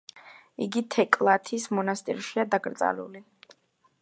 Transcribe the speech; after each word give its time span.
იგი 0.65 0.81
თეკლათის 0.95 1.69
მონასტერშია 1.79 2.47
დაკრძალული. 2.57 3.27